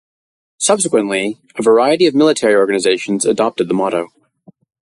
[0.57, 4.07] Subsequently, a variety of military organisations adopted the motto.